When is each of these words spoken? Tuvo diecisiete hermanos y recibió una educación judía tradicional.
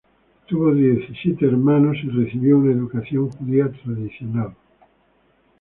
Tuvo 0.47 0.73
diecisiete 0.73 1.45
hermanos 1.45 1.95
y 2.03 2.07
recibió 2.09 2.57
una 2.57 2.71
educación 2.71 3.29
judía 3.29 3.71
tradicional. 3.83 4.55